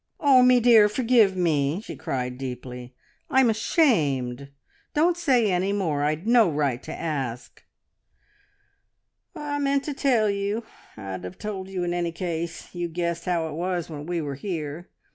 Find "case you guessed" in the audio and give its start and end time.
12.11-13.25